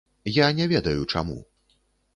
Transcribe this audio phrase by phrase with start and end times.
[0.37, 1.39] Я не ведаю, чаму.